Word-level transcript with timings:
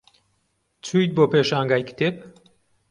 چوویت 0.85 1.11
بۆ 1.15 1.23
پێشانگای 1.31 1.83
کتێب؟ 1.89 2.15